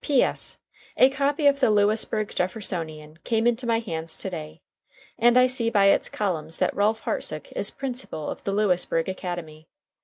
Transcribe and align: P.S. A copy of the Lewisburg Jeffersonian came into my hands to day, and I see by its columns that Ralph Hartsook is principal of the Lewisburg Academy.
P.S. 0.03 0.57
A 0.97 1.11
copy 1.11 1.45
of 1.45 1.59
the 1.59 1.69
Lewisburg 1.69 2.33
Jeffersonian 2.33 3.17
came 3.23 3.45
into 3.45 3.67
my 3.67 3.77
hands 3.79 4.17
to 4.17 4.31
day, 4.31 4.63
and 5.19 5.37
I 5.37 5.45
see 5.45 5.69
by 5.69 5.89
its 5.89 6.09
columns 6.09 6.57
that 6.57 6.75
Ralph 6.75 7.01
Hartsook 7.01 7.51
is 7.51 7.69
principal 7.69 8.27
of 8.27 8.43
the 8.43 8.51
Lewisburg 8.51 9.07
Academy. 9.07 9.67